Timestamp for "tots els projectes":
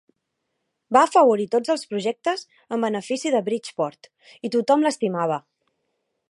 1.55-2.41